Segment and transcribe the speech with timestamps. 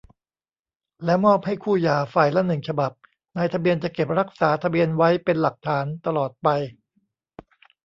[1.05, 2.91] แล้วมอบให้คู่หย่าฝ่ายละ หนึ่ง ฉบับ
[3.37, 6.47] นายทะเบียนจะเก็บรักษาทะเบียนไว้เป็นหลักฐานตลอดไป